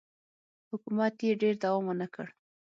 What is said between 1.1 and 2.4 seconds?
یې ډېر دوام ونه کړ.